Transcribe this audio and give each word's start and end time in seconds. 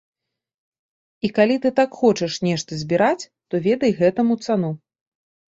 І 1.27 1.31
калі 1.37 1.57
ты 1.65 1.69
так 1.81 1.91
хочаш 1.99 2.37
нешта 2.47 2.71
збіраць, 2.81 3.29
то 3.53 3.63
ведай 3.69 3.95
гэтаму 4.01 4.33
цану. 4.49 4.71